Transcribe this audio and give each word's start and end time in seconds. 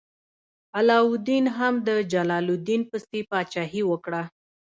علاوالدین 0.77 1.45
هم 1.57 1.73
د 1.87 1.89
جلال 2.13 2.45
الدین 2.55 2.81
پسې 2.89 3.19
پاچاهي 3.29 3.81
وکړه. 3.91 4.21